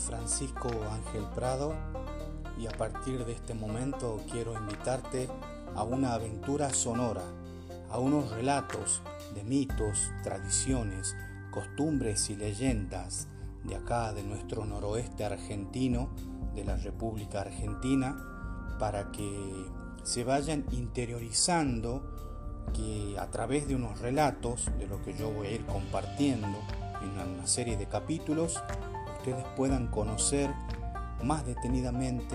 [0.00, 1.74] Francisco Ángel Prado
[2.58, 5.28] y a partir de este momento quiero invitarte
[5.74, 7.22] a una aventura sonora,
[7.90, 9.02] a unos relatos
[9.34, 11.16] de mitos, tradiciones,
[11.50, 13.28] costumbres y leyendas
[13.64, 16.10] de acá, de nuestro noroeste argentino,
[16.54, 18.16] de la República Argentina,
[18.78, 19.66] para que
[20.02, 22.02] se vayan interiorizando
[22.72, 26.58] que a través de unos relatos, de lo que yo voy a ir compartiendo
[27.02, 28.62] en una serie de capítulos,
[29.20, 30.50] ustedes puedan conocer
[31.22, 32.34] más detenidamente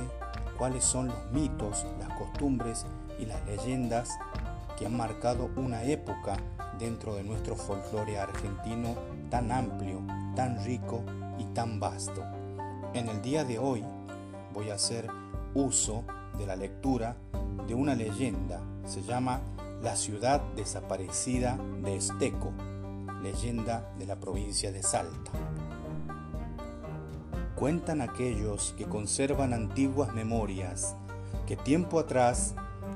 [0.55, 2.85] cuáles son los mitos, las costumbres
[3.19, 4.11] y las leyendas
[4.77, 6.37] que han marcado una época
[6.77, 8.95] dentro de nuestro folclore argentino
[9.31, 9.99] tan amplio,
[10.35, 11.01] tan rico
[11.39, 12.23] y tan vasto.
[12.93, 13.83] En el día de hoy
[14.53, 15.07] voy a hacer
[15.55, 16.03] uso
[16.37, 17.15] de la lectura
[17.67, 19.41] de una leyenda, se llama
[19.81, 22.53] La ciudad desaparecida de Esteco,
[23.23, 25.31] leyenda de la provincia de Salta.
[27.55, 30.95] Cuentan aquellos que conservan antiguas memorias
[31.47, 32.53] que tiempo atrás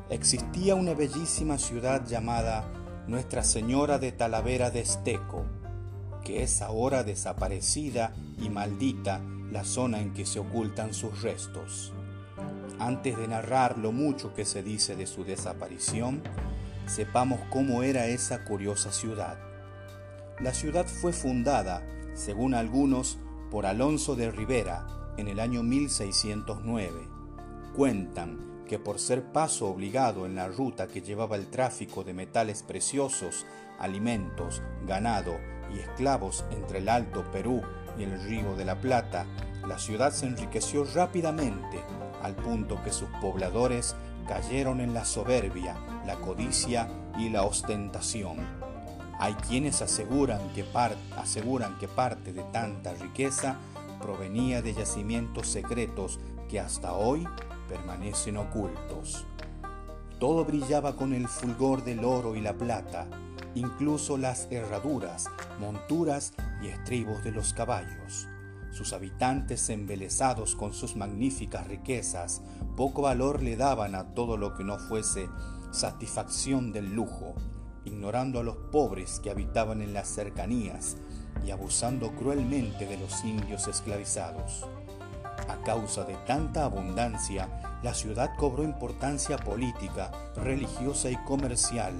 [0.10, 2.66] existía una bellísima ciudad llamada
[3.08, 5.46] Nuestra Señora de Talavera de Esteco,
[6.26, 11.94] que es ahora desaparecida y maldita la zona en que se ocultan sus restos.
[12.80, 16.22] Antes de narrar lo mucho que se dice de su desaparición,
[16.86, 19.38] sepamos cómo era esa curiosa ciudad.
[20.42, 21.82] La ciudad fue fundada,
[22.14, 24.86] según algunos, por Alonso de Rivera
[25.17, 27.08] en el año 1609.
[27.75, 32.64] Cuentan que por ser paso obligado en la ruta que llevaba el tráfico de metales
[32.64, 33.45] preciosos,
[33.80, 35.38] alimentos, ganado
[35.73, 37.61] y esclavos entre el Alto Perú
[37.97, 39.25] y el Río de la Plata,
[39.67, 41.83] la ciudad se enriqueció rápidamente
[42.22, 43.95] al punto que sus pobladores
[44.27, 48.69] cayeron en la soberbia, la codicia y la ostentación.
[49.20, 50.66] Hay quienes aseguran que,
[51.17, 53.58] aseguran que parte de tanta riqueza
[54.02, 57.27] provenía de yacimientos secretos que hasta hoy
[57.67, 59.26] permanecen ocultos.
[60.20, 63.08] Todo brillaba con el fulgor del oro y la plata,
[63.55, 65.30] incluso las herraduras,
[65.60, 68.30] monturas y estribos de los caballos.
[68.71, 72.42] Sus habitantes, embelesados con sus magníficas riquezas,
[72.77, 75.27] poco valor le daban a todo lo que no fuese
[75.71, 77.36] satisfacción del lujo
[77.86, 80.98] ignorando a los pobres que habitaban en las cercanías
[81.45, 84.66] y abusando cruelmente de los indios esclavizados.
[85.48, 91.94] A causa de tanta abundancia, la ciudad cobró importancia política, religiosa y comercial,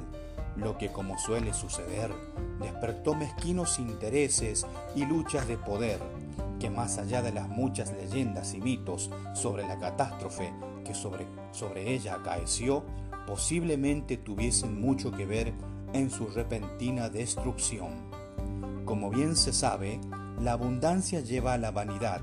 [0.56, 2.12] lo que, como suele suceder,
[2.60, 6.00] despertó mezquinos intereses y luchas de poder,
[6.60, 10.54] que más allá de las muchas leyendas y mitos sobre la catástrofe
[10.84, 12.84] que sobre, sobre ella acaeció,
[13.26, 15.54] posiblemente tuviesen mucho que ver
[15.94, 18.10] en su repentina destrucción.
[18.86, 20.00] Como bien se sabe,
[20.40, 22.22] la abundancia lleva a la vanidad,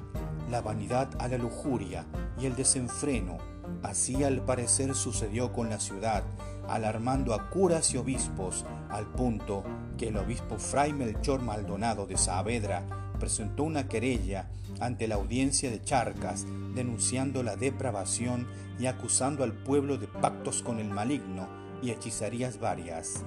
[0.50, 2.06] la vanidad a la lujuria
[2.40, 3.38] y el desenfreno.
[3.82, 6.24] Así al parecer sucedió con la ciudad,
[6.68, 9.64] alarmando a curas y obispos, al punto
[9.98, 12.84] que el obispo Fray Melchor Maldonado de Saavedra
[13.18, 14.48] presentó una querella
[14.80, 18.46] ante la audiencia de Charcas, denunciando la depravación
[18.78, 21.48] y acusando al pueblo de pactos con el maligno
[21.82, 23.24] y hechizarías varias.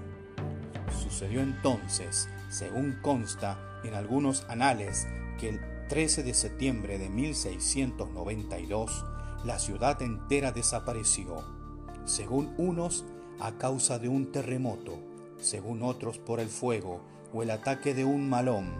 [0.91, 5.07] Sucedió entonces, según consta en algunos anales,
[5.39, 9.05] que el 13 de septiembre de 1692
[9.45, 11.43] la ciudad entera desapareció,
[12.05, 13.05] según unos
[13.39, 14.99] a causa de un terremoto,
[15.37, 17.01] según otros por el fuego
[17.33, 18.73] o el ataque de un malón,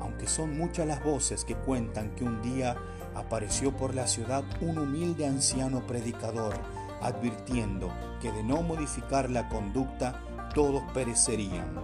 [0.00, 2.76] aunque son muchas las voces que cuentan que un día
[3.14, 6.54] apareció por la ciudad un humilde anciano predicador,
[7.00, 10.20] advirtiendo que de no modificar la conducta
[10.54, 11.74] todos perecerían.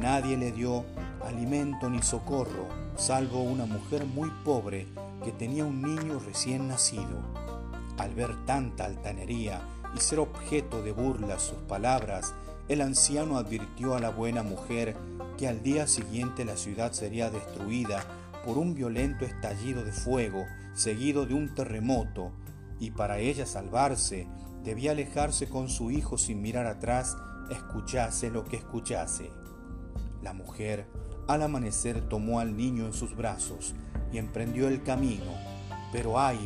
[0.00, 0.84] Nadie le dio
[1.26, 4.86] alimento ni socorro, salvo una mujer muy pobre
[5.24, 7.22] que tenía un niño recién nacido.
[7.98, 9.60] Al ver tanta altanería
[9.94, 12.34] y ser objeto de burlas sus palabras,
[12.68, 14.96] el anciano advirtió a la buena mujer
[15.36, 18.04] que al día siguiente la ciudad sería destruida
[18.44, 22.30] por un violento estallido de fuego seguido de un terremoto,
[22.78, 24.28] y para ella salvarse
[24.62, 27.16] debía alejarse con su hijo sin mirar atrás
[27.50, 29.30] escuchase lo que escuchase.
[30.22, 30.86] La mujer
[31.26, 33.74] al amanecer tomó al niño en sus brazos
[34.12, 35.32] y emprendió el camino,
[35.92, 36.38] pero ay,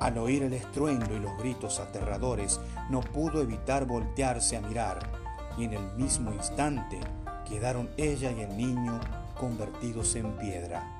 [0.00, 2.60] al oír el estruendo y los gritos aterradores,
[2.90, 4.98] no pudo evitar voltearse a mirar,
[5.56, 6.98] y en el mismo instante
[7.48, 8.98] quedaron ella y el niño
[9.38, 10.98] convertidos en piedra.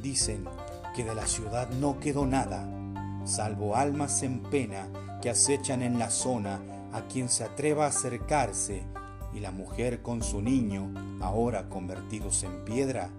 [0.00, 0.44] Dicen
[0.94, 2.64] que de la ciudad no quedó nada,
[3.24, 4.86] salvo almas en pena
[5.20, 6.60] que acechan en la zona
[6.92, 8.84] a quien se atreva a acercarse
[9.34, 13.10] y la mujer con su niño, ahora convertidos en piedra.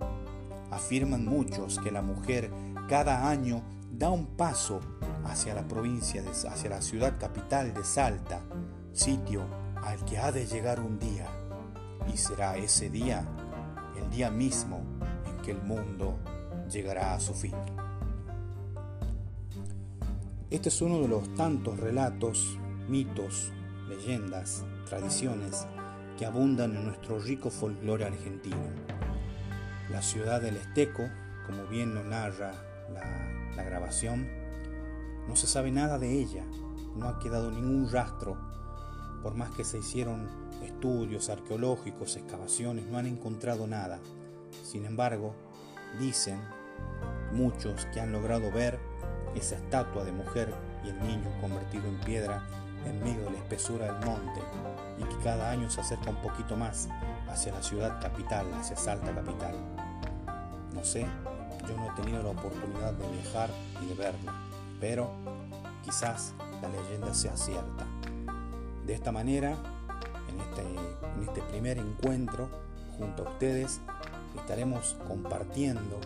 [0.72, 2.52] Afirman muchos que la mujer
[2.88, 3.62] cada año
[3.92, 4.80] da un paso
[5.26, 8.42] hacia la provincia, hacia la ciudad capital de Salta,
[8.92, 9.44] sitio
[9.84, 11.28] al que ha de llegar un día.
[12.14, 13.26] Y será ese día
[13.98, 14.82] el día mismo
[15.26, 16.18] en que el mundo
[16.70, 17.56] llegará a su fin.
[20.50, 23.52] Este es uno de los tantos relatos, mitos,
[23.96, 25.68] leyendas, tradiciones
[26.18, 28.58] que abundan en nuestro rico folclore argentino.
[29.90, 31.04] La ciudad del Esteco,
[31.46, 32.54] como bien lo narra
[32.92, 34.28] la, la grabación,
[35.28, 36.44] no se sabe nada de ella,
[36.96, 38.38] no ha quedado ningún rastro,
[39.22, 40.28] por más que se hicieron
[40.64, 44.00] estudios arqueológicos, excavaciones, no han encontrado nada.
[44.64, 45.34] Sin embargo,
[46.00, 46.40] dicen
[47.32, 48.80] muchos que han logrado ver
[49.36, 50.54] esa estatua de mujer
[50.84, 52.46] y el niño convertido en piedra
[52.86, 54.42] en medio de la espesura del monte
[55.00, 56.90] y que cada año se acerca un poquito más
[57.30, 59.56] hacia la ciudad capital, hacia Salta capital.
[60.74, 61.06] No sé,
[61.68, 63.50] yo no he tenido la oportunidad de viajar
[63.82, 64.34] y de verla,
[64.80, 65.12] pero
[65.84, 67.86] quizás la leyenda sea cierta.
[68.86, 69.56] De esta manera,
[70.30, 72.50] en este, en este primer encuentro,
[72.98, 73.80] junto a ustedes,
[74.36, 76.00] estaremos compartiendo,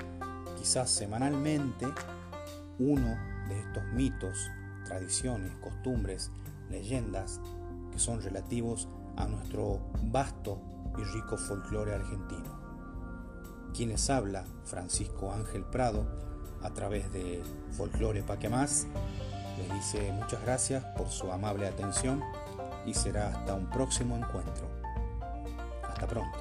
[0.58, 1.88] quizás semanalmente,
[2.80, 4.52] uno de estos mitos,
[4.86, 6.32] tradiciones, costumbres,
[6.70, 7.40] leyendas
[7.92, 10.60] que son relativos a nuestro vasto
[10.98, 12.58] y rico folclore argentino.
[13.74, 16.06] Quienes habla Francisco Ángel Prado
[16.64, 18.88] a través de Folclore Pa' que más,
[19.58, 22.24] les dice muchas gracias por su amable atención
[22.86, 24.68] y será hasta un próximo encuentro.
[25.84, 26.38] Hasta pronto.